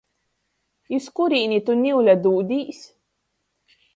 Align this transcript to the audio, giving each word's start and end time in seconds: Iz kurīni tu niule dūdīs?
Iz 0.97 1.09
kurīni 1.19 1.59
tu 1.69 1.77
niule 1.83 2.17
dūdīs? 2.25 2.83